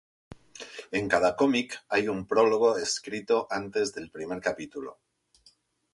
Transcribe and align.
En 0.99 1.09
cada 1.09 1.35
cómic 1.37 1.83
hay 1.87 2.07
un 2.07 2.25
prólogo 2.25 2.75
escrito 2.75 3.45
antes 3.51 3.93
del 3.93 4.09
primer 4.09 4.41
capítulo. 4.41 4.97